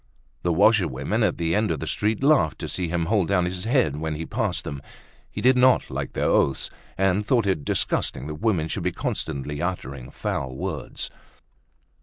[0.41, 3.65] The washerwomen at the end of the street laughed to see him hold down his
[3.65, 4.81] head when he passed them.
[5.29, 9.61] He did not like their oaths, and thought it disgusting that women should be constantly
[9.61, 11.11] uttering foul words.